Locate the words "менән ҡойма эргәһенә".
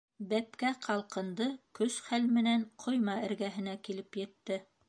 2.39-3.81